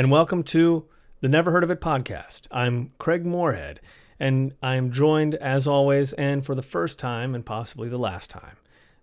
[0.00, 0.86] and welcome to
[1.20, 2.46] the Never Heard of It podcast.
[2.50, 3.80] I'm Craig Moorhead,
[4.18, 8.56] and I'm joined, as always, and for the first time, and possibly the last time,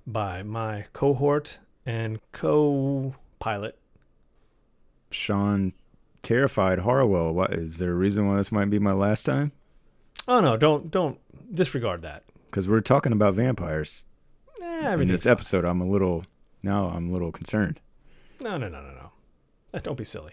[0.08, 3.78] by my cohort and co pilot,
[5.12, 5.74] Sean
[6.24, 7.32] Terrified Harwell.
[7.32, 9.52] What is there a reason why this might be my last time?
[10.28, 11.20] Oh no, don't don't
[11.54, 12.24] disregard that.
[12.50, 14.08] Because we're talking about vampires
[14.60, 15.64] Eh, in this episode.
[15.64, 16.26] I'm a little
[16.64, 16.88] now.
[16.88, 17.82] I'm a little concerned.
[18.42, 19.12] No, no, no, no, no.
[19.76, 20.32] Uh, Don't be silly.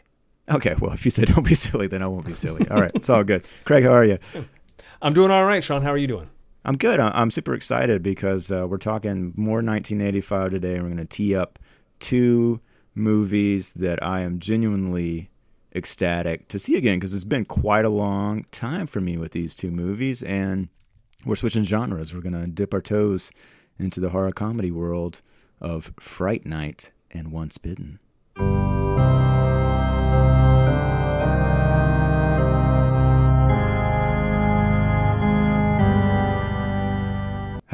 [0.51, 2.67] Okay, well, if you say don't be silly, then I won't be silly.
[2.69, 3.45] All right, it's all good.
[3.65, 4.19] Craig, how are you?
[5.03, 5.83] I'm doing all right, Sean.
[5.83, 6.31] How are you doing?
[6.65, 6.99] I'm good.
[6.99, 11.37] I'm super excited because uh, we're talking more 1985 today, and we're going to tee
[11.37, 11.59] up
[12.01, 12.61] two
[12.95, 15.31] movies that I am genuinely
[15.75, 19.55] ecstatic to see again because it's been quite a long time for me with these
[19.55, 20.69] two movies, and
[21.27, 22.15] we're switching genres.
[22.15, 23.31] We're going to dip our toes
[23.79, 25.21] into the horror comedy world
[25.61, 27.99] of Fright Night and Once Bitten.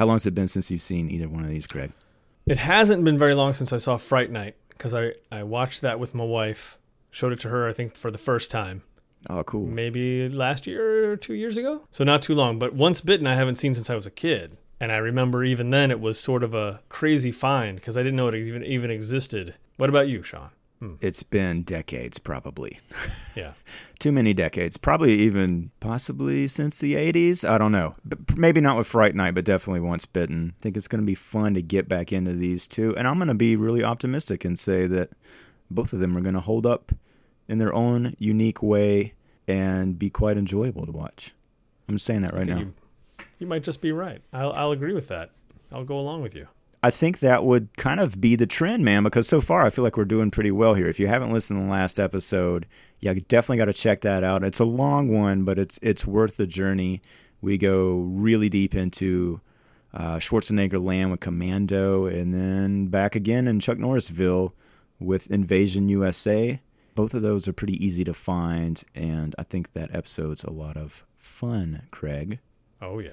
[0.00, 1.92] How long has it been since you've seen either one of these, Greg?
[2.46, 6.00] It hasn't been very long since I saw Fright Night because I, I watched that
[6.00, 6.78] with my wife,
[7.10, 8.80] showed it to her, I think, for the first time,
[9.28, 9.66] Oh, cool.
[9.66, 11.82] maybe last year or two years ago.
[11.90, 12.58] So not too long.
[12.58, 14.56] But Once Bitten, I haven't seen since I was a kid.
[14.80, 18.16] And I remember even then it was sort of a crazy find because I didn't
[18.16, 19.54] know it even, even existed.
[19.76, 20.48] What about you, Sean?
[20.80, 20.94] Hmm.
[21.00, 22.78] It's been decades, probably.
[23.36, 23.52] Yeah.
[24.00, 24.76] Too many decades.
[24.76, 27.48] Probably even possibly since the 80s.
[27.48, 27.94] I don't know.
[28.04, 30.54] But maybe not with Fright Night, but definitely Once Bitten.
[30.58, 32.94] I think it's going to be fun to get back into these two.
[32.96, 35.10] And I'm going to be really optimistic and say that
[35.70, 36.90] both of them are going to hold up
[37.48, 39.14] in their own unique way
[39.46, 41.32] and be quite enjoyable to watch.
[41.88, 42.58] I'm saying that right now.
[42.58, 42.74] You,
[43.38, 44.20] you might just be right.
[44.32, 45.30] I'll, I'll agree with that.
[45.72, 46.48] I'll go along with you.
[46.82, 49.84] I think that would kind of be the trend, man, because so far I feel
[49.84, 50.88] like we're doing pretty well here.
[50.88, 52.66] If you haven't listened to the last episode,
[53.00, 54.44] yeah, definitely got to check that out.
[54.44, 57.02] It's a long one, but it's it's worth the journey.
[57.42, 59.40] We go really deep into
[59.92, 64.52] uh, Schwarzenegger Land with Commando, and then back again in Chuck Norrisville
[64.98, 66.60] with Invasion USA.
[66.94, 70.76] Both of those are pretty easy to find, and I think that episode's a lot
[70.76, 72.40] of fun, Craig.
[72.82, 73.10] Oh, yeah.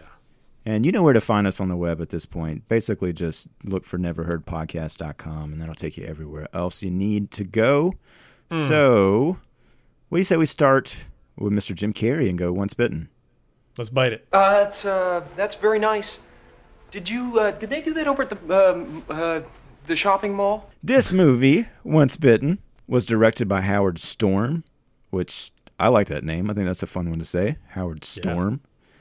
[0.67, 2.67] And you know where to find us on the web at this point.
[2.67, 7.93] Basically, just look for neverheardpodcast.com, and that'll take you everywhere else you need to go.
[8.51, 9.37] So,
[10.09, 11.05] what do you say we start
[11.37, 11.73] with Mr.
[11.73, 13.07] Jim Carrey and go once bitten?
[13.77, 14.27] Let's bite it.
[14.33, 16.19] Uh, that's, uh, that's very nice.
[16.91, 19.39] Did you, uh, did they do that over at the, um, uh,
[19.85, 20.69] the shopping mall?
[20.83, 24.65] This movie, Once Bitten, was directed by Howard Storm,
[25.11, 26.49] which I like that name.
[26.49, 27.55] I think that's a fun one to say.
[27.69, 28.59] Howard Storm.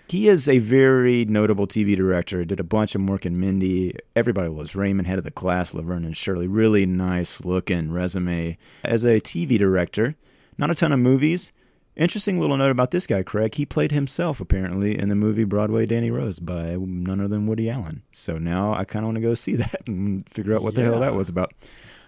[0.09, 2.45] He is a very notable TV director.
[2.45, 3.97] Did a bunch of Mork and Mindy.
[4.15, 6.47] Everybody loves Raymond, Head of the Class, Laverne and Shirley.
[6.47, 10.15] Really nice looking resume as a TV director.
[10.59, 11.53] Not a ton of movies.
[11.97, 13.55] Interesting little note about this guy, Craig.
[13.55, 17.69] He played himself apparently in the movie Broadway Danny Rose by none other than Woody
[17.69, 18.03] Allen.
[18.13, 20.83] So now I kind of want to go see that and figure out what the
[20.83, 21.53] hell that was about.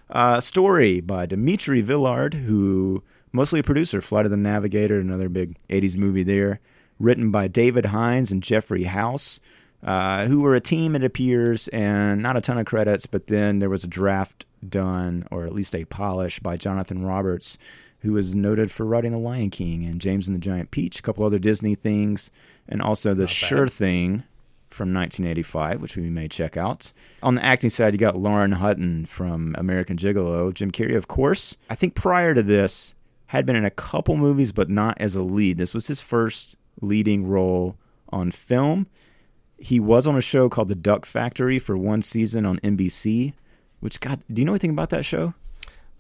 [0.09, 5.57] Uh, story by Dimitri Villard, who mostly a producer, Flight of the Navigator, another big
[5.69, 6.61] 80s movie there.
[6.99, 9.41] Written by David Hines and Jeffrey Hause,
[9.83, 13.61] uh, who were a team, it appears, and not a ton of credits, but then
[13.61, 17.59] there was a draft done, or at least a polish, by Jonathan Roberts,
[18.01, 21.03] who was noted for writing The Lion King and James and the Giant Peach, a
[21.03, 22.31] couple other Disney things,
[22.69, 24.25] and also The Sure Thing
[24.69, 26.93] from 1985, which we may check out.
[27.23, 31.57] On the acting side, you got Lauren Hutton from American Gigolo, Jim Carrey, of course.
[31.71, 32.95] I think prior to this,
[33.29, 35.59] had been in a couple movies, but not as a lead.
[35.59, 37.77] This was his first leading role
[38.11, 38.87] on film.
[39.59, 43.33] He was on a show called The Duck Factory for one season on NBC.
[43.81, 45.35] Which God, do you know anything about that show?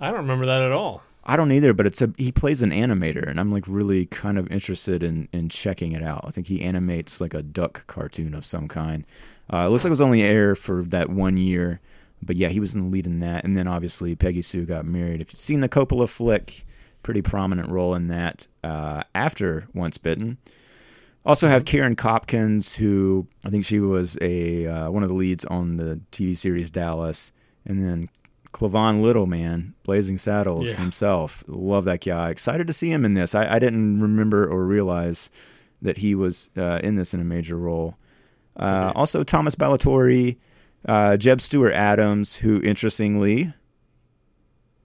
[0.00, 1.03] I don't remember that at all.
[1.25, 4.39] I don't either, but it's a he plays an animator, and I'm like really kind
[4.39, 6.25] of interested in in checking it out.
[6.27, 9.05] I think he animates like a duck cartoon of some kind.
[9.53, 11.81] Uh, it looks like it was only air for that one year,
[12.22, 13.45] but yeah, he was in the lead in that.
[13.45, 15.21] And then obviously Peggy Sue got married.
[15.21, 16.66] If you've seen the Coppola flick,
[17.03, 18.47] pretty prominent role in that.
[18.63, 20.39] Uh, after Once Bitten,
[21.28, 25.45] also have Karen Kopins, who I think she was a uh, one of the leads
[25.45, 27.30] on the TV series Dallas,
[27.65, 28.09] and then
[28.53, 30.77] Cleavon Little, man, Blazing Saddles Yeah.
[30.77, 31.45] himself.
[31.47, 32.30] Love that guy.
[32.30, 33.34] Excited to see him in this.
[33.34, 35.30] I, I didn't remember or realize
[35.83, 37.97] that he was uh, in this in a major role.
[38.57, 40.36] Uh, also, Thomas Ballatore,
[40.86, 43.53] uh, Jeb Stuart Adams, who interestingly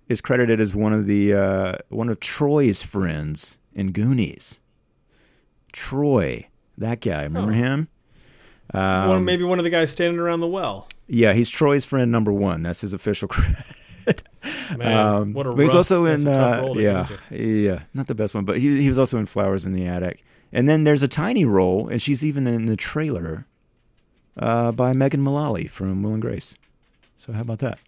[0.09, 4.59] is credited as one of the uh, one of Troy's friends in Goonies.
[5.73, 6.47] Troy,
[6.77, 7.55] that guy, remember Oh.
[7.55, 7.87] him?
[8.71, 10.87] one, Um, maybe one of the guys standing around the well.
[11.07, 12.63] yeah, he's Troy's friend number one.
[12.63, 13.27] That's his official
[14.07, 14.23] credit.
[14.77, 17.79] Man, Um, what a but he's rough- also in uh, role to get yeah, yeah,
[17.93, 20.23] not the best one, but he he was also in Flowers in the Attic.
[20.51, 23.45] And then there's a tiny role, and she's even in the trailer
[24.37, 26.55] uh, by Megan Mullally from Will and Grace.
[27.17, 27.79] So how about that?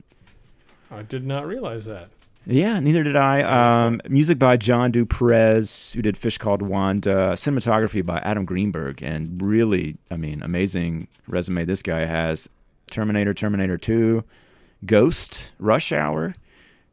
[0.90, 2.10] I did not realize that.
[2.48, 3.42] Yeah, neither did I.
[3.42, 7.34] Um, music by John Du Prez, who did Fish Called Wanda.
[7.34, 12.48] Cinematography by Adam Greenberg, and really, I mean, amazing resume this guy has.
[12.92, 14.24] Terminator, Terminator Two,
[14.86, 16.36] Ghost, Rush Hour,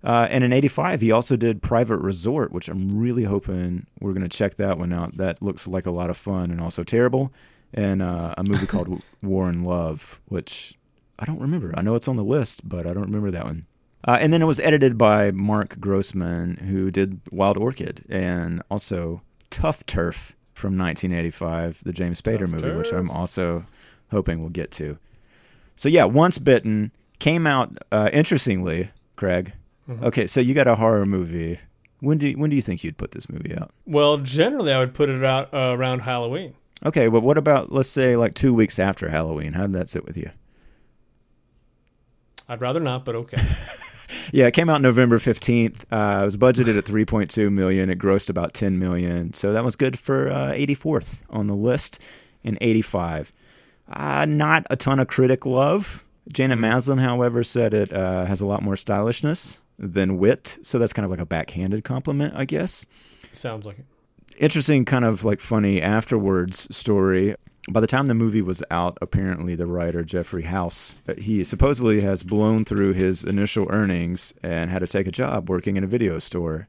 [0.03, 4.29] uh, and in '85 he also did Private Resort, which I'm really hoping we're going
[4.29, 5.19] to check that one out.
[5.19, 7.31] That looks like a lot of fun and also terrible.
[7.75, 10.79] And uh, a movie called War and Love, which
[11.19, 11.73] I don't remember.
[11.77, 13.67] I know it's on the list, but I don't remember that one.
[14.07, 19.23] Uh, and then it was edited by Mark Grossman, who did Wild Orchid and also
[19.51, 23.65] Tuff Turf from 1985, the James Spader Tough movie, which I'm also
[24.11, 24.99] hoping we'll get to.
[25.77, 27.77] So yeah, Once Bitten came out.
[27.93, 29.53] Uh, interestingly, Craig.
[29.89, 30.03] Mhm.
[30.05, 31.59] Okay, so you got a horror movie.
[32.01, 33.71] When do you, when do you think you'd put this movie out?
[33.87, 36.55] Well, generally, I would put it out uh, around Halloween.
[36.85, 39.53] Okay, but what about let's say like two weeks after Halloween?
[39.53, 40.31] How did that sit with you?
[42.49, 43.41] I'd rather not, but okay.
[44.33, 45.85] Yeah, it came out November 15th.
[45.91, 47.91] Uh, it was budgeted at 3.2 million.
[47.91, 49.33] It grossed about 10 million.
[49.35, 51.99] So that was good for uh, 84th on the list
[52.43, 53.33] in 85.
[53.93, 56.05] Uh, not a ton of critic love.
[56.33, 60.59] Janet Maslin, however, said it uh, has a lot more stylishness than wit.
[60.63, 62.87] So that's kind of like a backhanded compliment, I guess
[63.33, 63.87] Sounds like it.
[64.39, 67.35] interesting kind of like funny afterwards story
[67.71, 72.01] by the time the movie was out apparently the writer jeffrey hause uh, he supposedly
[72.01, 75.87] has blown through his initial earnings and had to take a job working in a
[75.87, 76.69] video store.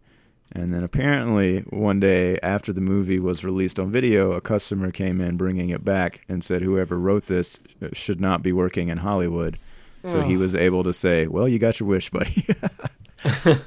[0.55, 5.19] And then apparently one day after the movie was released on video a customer came
[5.19, 8.99] in bringing it back and said whoever wrote this uh, should not be working in
[8.99, 9.57] hollywood.
[10.05, 10.39] So he Oh.
[10.39, 12.45] was able to say well you got your wish buddy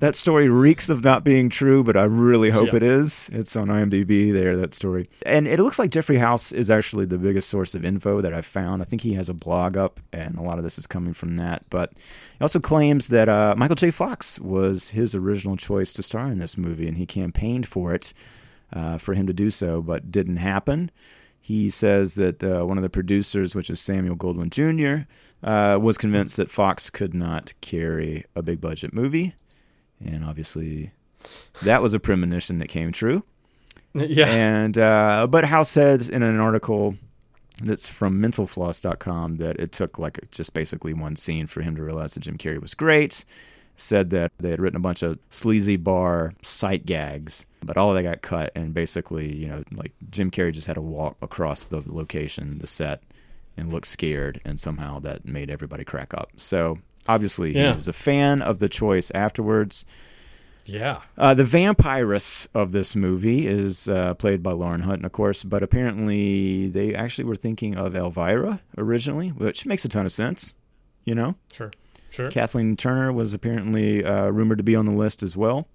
[0.00, 2.76] that story reeks of not being true, but I really hope Yeah.
[2.76, 3.28] it is.
[3.32, 5.08] It's on IMDb there, that story.
[5.24, 8.46] And it looks like Jeffrey Hause is actually the biggest source of info that I've
[8.46, 8.82] found.
[8.82, 11.36] I think he has a blog up, and a lot of this is coming from
[11.36, 11.64] that.
[11.70, 13.90] But he also claims that uh, Michael J.
[13.90, 18.12] Fox was his original choice to star in this movie, and he campaigned for it,
[18.72, 20.90] uh, for him to do so, but didn't happen.
[21.46, 25.06] He says that uh, one of the producers, which is Samuel Goldwyn Jr.,
[25.48, 29.32] uh, was convinced that Fox could not carry a big budget movie.
[30.04, 30.90] And obviously,
[31.62, 33.22] that was a premonition that came true.
[33.94, 34.26] yeah.
[34.26, 36.96] And uh, but Hause said in an article
[37.62, 42.14] that's from mentalfloss.com that it took like just basically one scene for him to realize
[42.14, 43.24] that Jim Carrey was great.
[43.76, 47.96] Said that they had written a bunch of sleazy bar sight gags, but all of
[47.96, 51.64] that got cut, and basically, you know, like Jim Carrey just had to walk across
[51.66, 53.02] the location, the set,
[53.56, 56.30] and look scared, and somehow that made everybody crack up.
[56.36, 56.78] So
[57.08, 57.70] obviously, Yeah.
[57.70, 59.84] he was a fan of the choice afterwards.
[60.64, 61.00] yeah.
[61.16, 65.62] Uh, the vampiress of this movie is uh, played by Lauren Hutton, of course, but
[65.62, 70.54] apparently they actually were thinking of Elvira originally, which makes a ton of sense.
[71.04, 71.70] You know, Sure.
[72.10, 72.30] Sure.
[72.30, 75.68] Kathleen Turner was apparently uh, rumored to be on the list as well.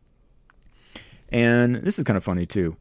[1.32, 2.76] And this is kind of funny too,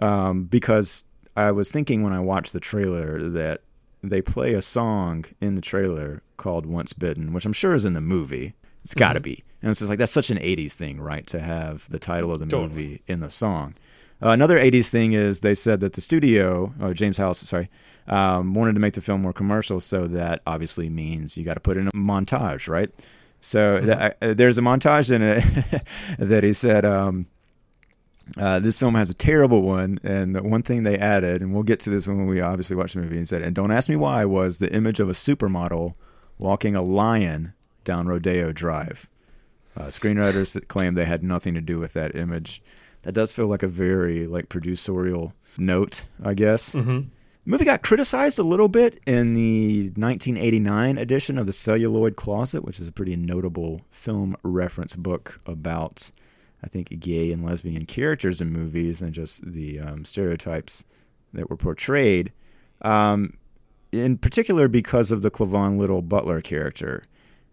[0.00, 1.04] um, because
[1.36, 3.60] I was thinking when I watched the trailer that
[4.02, 7.94] they play a song in the trailer called "Once Bitten," which I'm sure is in
[7.94, 8.54] the movie.
[8.82, 9.24] It's got to Mhm.
[9.24, 11.26] be, and it's just like that's such an '80s thing, right?
[11.28, 12.68] To have the title of the Totally.
[12.68, 13.74] movie in the song.
[14.22, 17.70] Uh, another '80s thing is they said that the studio, or James House, sorry,
[18.08, 21.60] um, wanted to make the film more commercial, so that obviously means you got to
[21.60, 22.90] put in a montage, right?
[23.40, 23.86] So Mhm.
[23.98, 25.42] th- uh, there's a montage in it
[26.18, 27.26] that he said um,
[28.38, 31.62] uh, this film has a terrible one, and the one thing they added, and we'll
[31.62, 33.96] get to this when we obviously watch the movie, and said, and don't ask me
[33.96, 35.94] why, was the image of a supermodel
[36.38, 37.52] walking a lion
[37.84, 39.08] down Rodeo Drive.
[39.76, 42.62] Uh, screenwriters that claim they had nothing to do with that image.
[43.02, 46.72] That does feel like a very like producerial note, I guess.
[46.72, 47.00] Mm-hmm.
[47.44, 52.64] The movie got criticized a little bit in the 1989 edition of The Celluloid Closet,
[52.64, 56.10] which is a pretty notable film reference book about,
[56.64, 60.84] I think, gay and lesbian characters in movies and just the um, stereotypes
[61.32, 62.32] that were portrayed.
[62.82, 63.36] Um,
[63.92, 67.04] in particular, because of the Cleavon Little Butler character.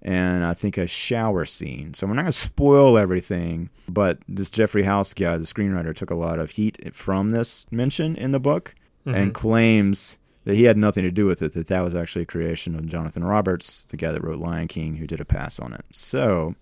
[0.02, 1.94] And I think a shower scene.
[1.94, 6.10] So we're not going to spoil everything, but this Jeffrey Hause guy, the screenwriter, took
[6.10, 9.18] a lot of heat from this mention in the book Mm-hmm.
[9.18, 12.26] and claims that he had nothing to do with it, that that was actually a
[12.28, 15.74] creation of Jonathan Roberts, the guy that wrote Lion King, who did a pass on
[15.74, 15.84] it.
[15.92, 16.54] So,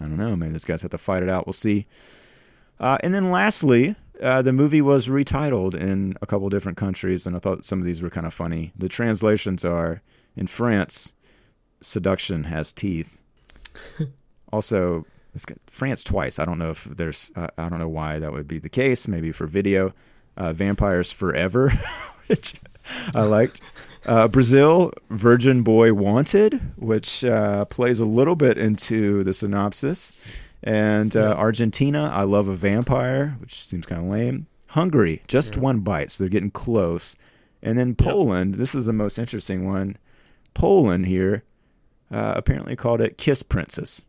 [0.00, 0.36] I don't know.
[0.36, 1.46] Maybe these guys have to fight it out.
[1.46, 1.86] We'll see.
[2.80, 7.36] Uh, and then lastly, uh, the movie was retitled in a couple different countries, and
[7.36, 8.72] I thought some of these were kind of funny.
[8.76, 10.02] The translations are
[10.36, 11.12] in France,
[11.80, 13.20] seduction has teeth.
[14.52, 16.38] Also, it's got France twice.
[16.38, 17.32] I don't know if there's.
[17.34, 19.08] Uh, I don't know why that would be the case.
[19.08, 19.92] Maybe for video.
[20.36, 21.72] Uh, Vampires Forever,
[22.28, 22.54] which
[23.16, 23.60] I liked.
[24.06, 30.12] Uh, Brazil, Virgin Boy Wanted, which uh, plays a little bit into the synopsis.
[30.62, 31.32] And uh, Yeah.
[31.34, 34.46] Argentina, I Love a Vampire, which seems kind of lame.
[34.68, 37.16] Hungary, just one bite, so they're getting close.
[37.62, 39.96] And then Poland, this is the most interesting one.
[40.52, 41.44] Poland here
[42.10, 44.04] uh, apparently called it Kiss Princess.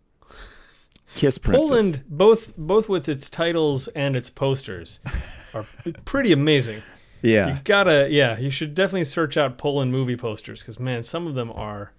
[1.14, 1.70] Kiss Princess.
[1.70, 5.00] Poland, both both with its titles and its posters,
[5.54, 5.66] are
[6.06, 6.82] pretty amazing.
[7.22, 7.56] Yeah.
[7.56, 11.36] You gotta, yeah, you should definitely search out Poland movie posters because man, some of
[11.36, 11.92] them are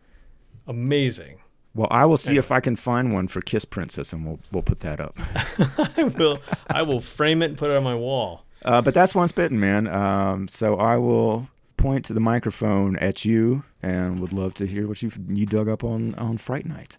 [0.67, 1.41] amazing.
[1.75, 4.63] Well, I will see if I can find one for Kiss Princess, and we'll we'll
[4.63, 5.19] put that up.
[5.99, 8.45] I will, I will frame it and put it on my wall.
[8.65, 9.87] Uh, but that's one spitting, man.
[9.87, 14.89] Um, so I will point to the microphone at you, and would love to hear
[14.89, 16.97] what you you dug up on on Fright Night.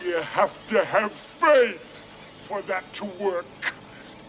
[0.00, 2.04] You have to have faith
[2.42, 3.46] for that to work,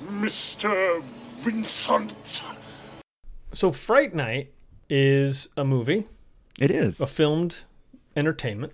[0.03, 1.03] Mr.
[1.39, 2.41] Vincent.
[3.55, 4.51] So, Fright Night
[4.89, 6.07] is a movie,
[6.59, 7.00] It is.
[7.00, 7.59] a filmed
[8.13, 8.74] entertainment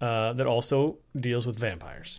[0.00, 2.18] uh, that also deals with vampires.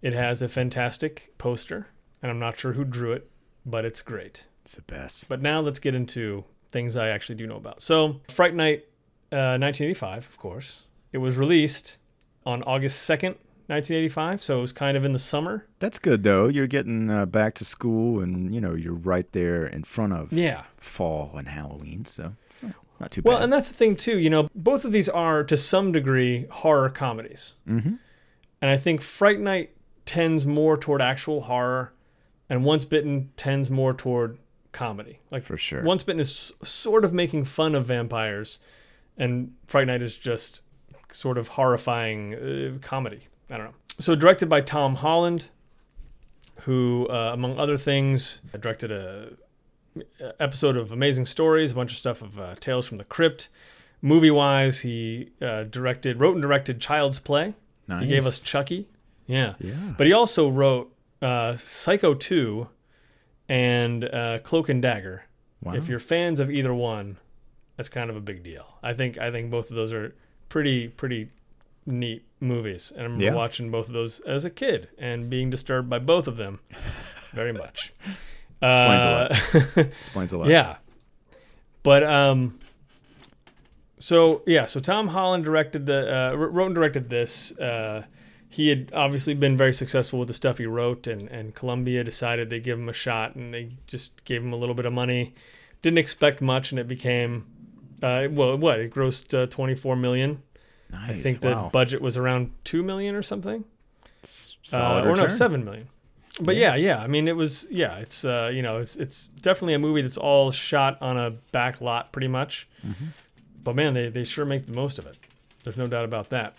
[0.00, 1.88] It has a fantastic poster,
[2.22, 3.28] and I'm not sure who drew it,
[3.66, 4.44] but it's great.
[4.62, 5.28] It's the best.
[5.28, 7.82] But now let's get into things I actually do know about.
[7.82, 8.86] So, Fright Night,
[9.30, 10.84] uh, 1985, of course.
[11.12, 11.98] It was released
[12.46, 13.36] on August 2nd,
[13.68, 15.66] 1985, so it was kind of in the summer.
[15.78, 16.48] That's good though.
[16.48, 20.32] You're getting uh, back to school, and you know you're right there in front of
[20.32, 20.62] Yeah.
[20.78, 23.36] fall and Halloween, so it's not, not too Well, bad.
[23.36, 24.18] Well, and that's the thing too.
[24.18, 27.94] You know, both of these are to some degree horror comedies, mm-hmm.
[28.62, 31.92] and I think Fright Night tends more toward actual horror,
[32.48, 34.38] and Once Bitten tends more toward
[34.72, 35.18] comedy.
[35.30, 35.82] Like For sure.
[35.82, 38.60] Once Bitten is sort of making fun of vampires,
[39.18, 40.62] and Fright Night is just
[41.12, 43.22] sort of horrifying uh, comedy.
[43.50, 43.74] I don't know.
[43.98, 45.48] So directed by Tom Holland,
[46.62, 49.30] who, uh, among other things, directed a
[50.38, 53.48] episode of Amazing Stories, a bunch of stuff of uh, Tales from the Crypt.
[54.00, 57.54] Movie wise, he uh, directed, wrote and directed Child's Play.
[57.88, 58.04] nice.
[58.04, 58.86] He gave us Chucky.
[59.26, 59.54] Yeah.
[59.58, 59.74] Yeah.
[59.96, 62.68] But he also wrote uh, Psycho 2
[63.48, 65.24] and uh, Cloak and Dagger.
[65.62, 65.74] Wow.
[65.74, 67.18] If you're fans of either one,
[67.76, 68.66] that's kind of a big deal.
[68.82, 70.14] I think I think both of those are
[70.48, 71.30] pretty pretty
[71.86, 73.34] neat movies, and I remember Yeah.
[73.34, 76.60] watching both of those as a kid and being disturbed by both of them
[77.32, 77.92] very much.
[78.62, 80.48] Uh, Explains a Explains a lot.
[80.48, 80.76] yeah.
[81.82, 82.58] But um
[83.98, 87.52] so yeah, so Tom Holland directed the uh, wrote and directed this.
[87.58, 88.04] Uh
[88.50, 92.48] he had obviously been very successful with the stuff he wrote and and Columbia decided
[92.50, 95.34] they give him a shot and they just gave him a little bit of money.
[95.82, 97.46] Didn't expect much and it became
[98.02, 100.42] uh well what, it grossed uh, 24 million.
[100.90, 101.10] Nice.
[101.10, 101.64] I think wow.
[101.64, 103.64] the budget was around 2 million or something
[104.24, 105.88] Solid uh, or no, seven million.
[106.40, 106.76] But yeah.
[106.76, 110.02] yeah, I mean, it was yeah, it's uh, you know, it's it's definitely a movie
[110.02, 112.68] that's all shot on a back lot, pretty much.
[112.86, 113.06] Mm-hmm.
[113.64, 115.16] But man, they they sure make the most of it.
[115.64, 116.54] There's no doubt about that.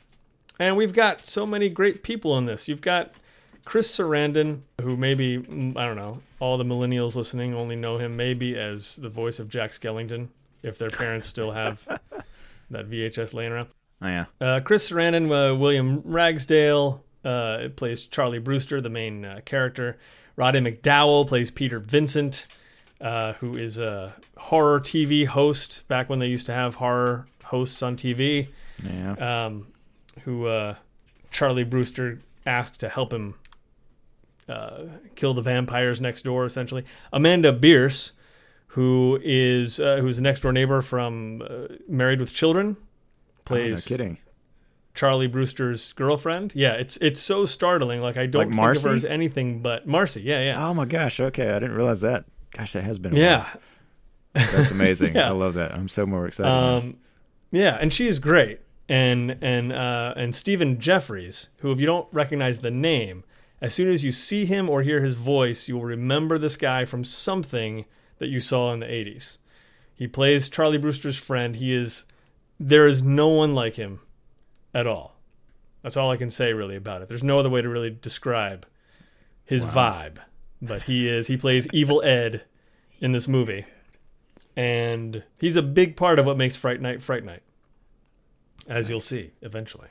[0.60, 2.68] And we've got so many great people in this.
[2.68, 3.14] You've got
[3.64, 8.18] Chris Sarandon, who maybe mm, I don't know, all the millennials listening only know him
[8.18, 10.28] maybe as the voice of Jack Skellington,
[10.64, 11.86] if their parents still have
[12.70, 13.70] that VHS laying around.
[14.02, 14.26] Oh, yeah.
[14.40, 19.98] Uh, Chris Sarandon, uh, William Ragsdale uh, plays Charlie Brewster, the main uh, character.
[20.36, 22.48] Roddy McDowall plays Peter Vincent,
[23.02, 27.82] uh, who is a horror TV host back when they used to have horror hosts
[27.82, 28.48] on TV.
[28.84, 29.46] Yeah.
[29.46, 29.68] Um,
[30.24, 30.76] who uh,
[31.32, 33.36] Charlie Brewster asked to help him
[34.48, 34.84] uh,
[35.16, 36.84] kill the vampires next door, essentially.
[37.14, 38.12] Amanda Bearse,
[38.68, 42.78] who is uh, who's the next door neighbor from uh, Married with Children,
[43.50, 44.18] Oh, plays no kidding.
[44.96, 46.52] Charlie Brewster's girlfriend.
[46.56, 48.02] Yeah, it's it's so startling.
[48.02, 48.90] Like I don't Like think of her Marcy?
[48.90, 50.22] as anything but Marcy.
[50.22, 51.20] Yeah, yeah, Oh my gosh.
[51.20, 52.26] Okay, I didn't realize that.
[52.58, 53.16] Gosh, that has been.
[53.16, 53.48] A yeah.
[54.34, 55.16] That's amazing.
[55.16, 55.28] Yeah.
[55.30, 55.74] I love that.
[55.74, 56.50] I'm so more excited.
[56.52, 56.98] Um,
[57.52, 58.60] yeah, and she is great.
[58.88, 63.24] And and uh, and Stephen Geoffreys, who if you don't recognize the name,
[63.62, 67.04] as soon as you see him or hear his voice, you'll remember this guy from
[67.04, 67.86] something
[68.18, 69.38] that you saw in the '80s.
[69.94, 71.56] He plays Charlie Brewster's friend.
[71.56, 72.06] He is
[72.60, 74.02] there is no one like him
[74.74, 75.16] at all.
[75.82, 77.08] That's all I can say really about it.
[77.08, 78.66] There's no other way to really describe
[79.46, 80.18] his vibe.
[80.62, 82.44] But he is he plays Evil Ed
[83.00, 83.66] in this movie.
[84.56, 87.44] And he's a big part of what makes Fright Night Fright Night.
[88.68, 89.88] As you'll see eventually.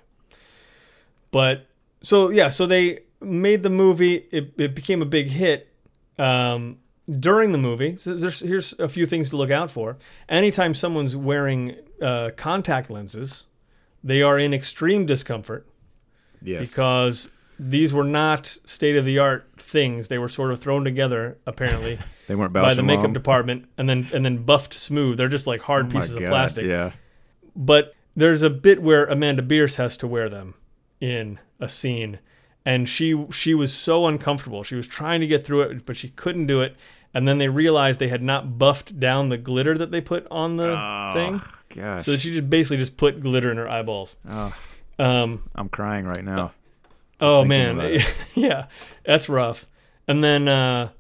[1.30, 1.66] But
[2.02, 4.26] so yeah, so they made the movie.
[4.30, 5.72] It, it became a big hit.
[6.18, 9.96] Um, during the movie, so there's, here's a few things to look out for.
[10.28, 13.46] Anytime someone's wearing uh, contact lenses,
[14.02, 15.66] they are in extreme discomfort.
[16.40, 16.70] Yes.
[16.70, 20.06] because these were not state of the art things.
[20.06, 24.06] They were sort of thrown together apparently They weren't by the makeup department and then
[24.12, 25.16] and then buffed smooth.
[25.16, 26.66] They're just like hard Oh pieces of plastic.
[26.66, 26.92] Yeah.
[27.56, 30.54] But there's a bit where Amanda Bearse has to wear them
[31.00, 32.18] in a scene,
[32.66, 34.62] and she she was so uncomfortable.
[34.62, 36.76] She was trying to get through it, but she couldn't do it.
[37.14, 40.56] And then they realized they had not buffed down the glitter that they put on
[40.56, 41.40] the thing,
[41.74, 42.04] Gosh.
[42.04, 44.14] so she just basically just put glitter in her eyeballs.
[44.28, 44.54] Oh,
[44.98, 46.52] Um, I'm crying right now.
[47.20, 48.00] oh man,
[48.34, 48.66] yeah,
[49.04, 49.66] that's rough.
[50.06, 50.90] And then uh,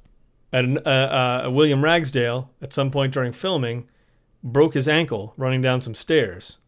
[0.52, 3.86] at uh, uh, William Ragsdale at some point during filming
[4.42, 6.58] broke his ankle running down some stairs.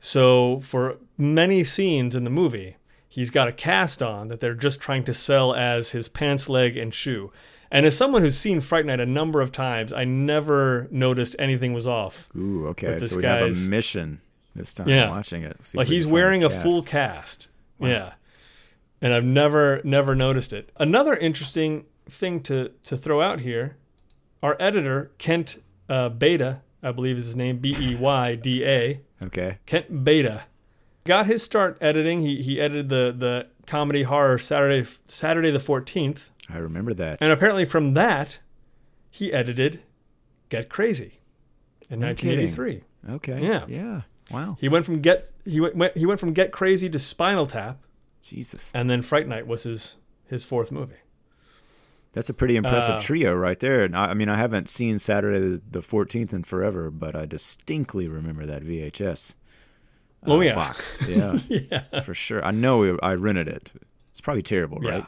[0.00, 2.76] So for many scenes in the movie,
[3.08, 6.76] he's got a cast on that they're just trying to sell as his pants leg
[6.76, 7.32] and shoe.
[7.70, 11.72] And as someone who's seen Fright Night a number of times, I never noticed anything
[11.74, 12.28] was off.
[12.36, 12.98] Ooh, okay.
[13.00, 14.20] So we have a mission
[14.54, 15.10] this time Yeah.
[15.10, 15.56] watching it.
[15.64, 17.48] See like he's wearing a full cast.
[17.80, 17.88] cast.
[17.88, 18.12] Yeah.
[19.00, 20.70] And I've never never noticed it.
[20.78, 23.76] Another interesting thing to to throw out here,
[24.42, 25.58] our editor Kent
[25.88, 29.58] uh, Beyda, I believe is his name, B E Y D A, Okay.
[29.66, 30.42] Kent Beyda,
[31.04, 32.22] got his start editing.
[32.22, 37.22] He he edited the the comedy horror Saturday Saturday the Fourteenth, I remember that.
[37.22, 38.38] and apparently from that,
[39.10, 39.82] he edited
[40.48, 41.20] Get Crazy
[41.90, 42.46] in No kidding.
[42.50, 43.14] 1983.
[43.16, 43.42] okay.
[43.42, 43.64] Yeah.
[43.68, 44.00] Yeah.
[44.30, 44.56] Wow.
[44.60, 47.78] He went from Get he went, he went from Get Crazy to Spinal Tap.
[48.22, 48.70] Jesus.
[48.74, 50.96] and then Fright Night was his his fourth movie.
[52.12, 53.84] That's a pretty impressive Uh, trio right there.
[53.84, 57.26] And I, I mean, I haven't seen Saturday the- the 14th in forever, but I
[57.26, 59.34] distinctly remember that VHS
[60.26, 60.54] uh, Oh, yeah.
[60.54, 61.00] box.
[61.08, 62.00] Yeah, Yeah.
[62.02, 62.44] for sure.
[62.44, 63.72] I know I rented it.
[64.10, 65.06] It's probably terrible, right?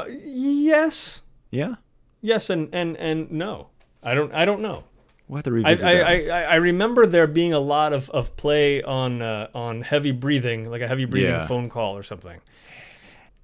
[0.00, 1.74] Uh, yes, Yeah.
[2.20, 3.68] yes, and and and no.
[4.02, 4.32] I don't.
[4.32, 4.84] I don't know.
[5.28, 6.24] We'll have to I revisit I.
[6.24, 10.68] I, I remember there being a lot of, of play on uh, on heavy breathing,
[10.70, 11.46] like a heavy breathing Yeah.
[11.46, 12.40] phone call or something.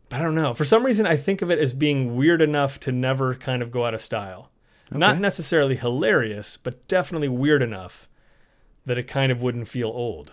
[0.08, 0.54] But I don't know.
[0.54, 3.70] For some reason, I think of it as being weird enough to never kind of
[3.70, 4.50] go out of style.
[4.90, 8.08] Not necessarily hilarious, but definitely weird enough
[8.86, 10.30] that it kind of wouldn't feel old.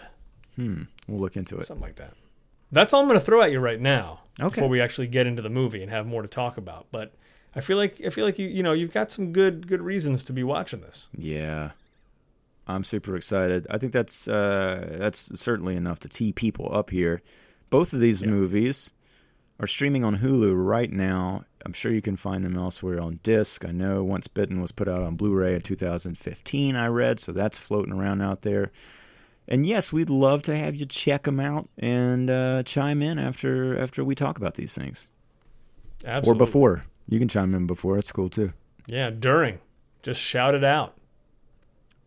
[0.55, 0.83] Hmm.
[1.07, 1.65] We'll look into it.
[1.65, 2.13] something like that.
[2.73, 4.55] That's all I'm going to throw at you right now Okay.
[4.55, 6.87] before we actually get into the movie and have more to talk about.
[6.91, 7.13] But
[7.55, 10.23] I feel like I feel like you you know you've got some good good reasons
[10.25, 11.07] to be watching this.
[11.17, 11.71] Yeah.
[12.65, 13.67] I'm super excited.
[13.69, 17.21] I think that's uh, that's certainly enough to tee people up here.
[17.69, 18.29] Both of these Yeah.
[18.29, 18.91] movies
[19.59, 21.43] are streaming on Hulu right now.
[21.65, 23.63] I'm sure you can find them elsewhere on disc.
[23.65, 26.75] I know Once Bitten was put out on Blu-ray in 2015.
[26.75, 28.71] I read, so that's floating around out there.
[29.47, 33.77] And yes, we'd love to have you check them out and uh, chime in after
[33.77, 35.09] after we talk about these things,
[36.05, 36.31] Absolutely.
[36.31, 36.85] or before.
[37.09, 37.97] You can chime in before.
[37.97, 38.53] It's cool too.
[38.87, 39.59] Yeah, during.
[40.01, 40.95] Just shout it out.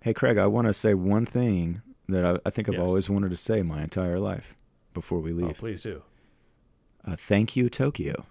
[0.00, 2.86] Hey, Craig, I want to say one thing that I, I think I've Yes.
[2.88, 4.54] always wanted to say my entire life
[4.94, 5.44] before we leave.
[5.44, 5.56] Oh, leave.
[5.58, 6.02] please do.
[7.06, 8.24] uh, thank you, Tokyo.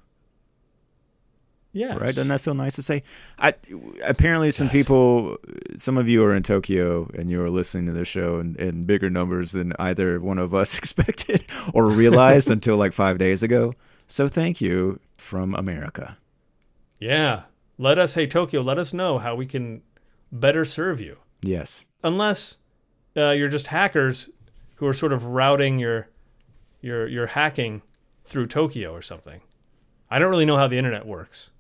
[1.75, 1.97] Yeah.
[1.97, 2.15] Right?
[2.15, 3.03] Doesn't that feel nice to say?
[3.37, 3.53] I,
[4.01, 5.37] apparently, some people,
[5.77, 8.85] some of you are in Tokyo and you are listening to this show in, in
[8.85, 13.73] bigger numbers than either one of us expected or realized until like five days ago.
[14.07, 16.17] So thank you from America.
[16.97, 17.43] Yeah.
[17.77, 19.81] Let us, hey Tokyo, let us know how we can
[20.31, 21.17] better serve you.
[21.41, 21.85] Yes.
[22.05, 22.57] Unless
[23.17, 24.29] uh, you're just hackers
[24.75, 26.07] who are sort of routing your
[26.79, 27.81] your your hacking
[28.23, 29.41] through Tokyo or something.
[30.09, 31.51] I don't really know how the internet works.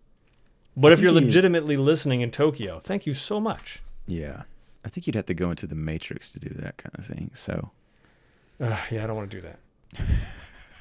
[0.77, 3.81] But if you're legitimately listening in Tokyo, thank you so much.
[4.07, 4.43] Yeah.
[4.83, 7.31] I think you'd have to go into the Matrix to do that kind of thing.
[7.33, 7.71] So,
[8.59, 9.59] Uh, yeah, I don't want to do that.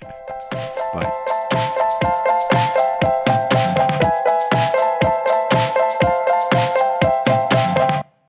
[0.94, 1.30] bye.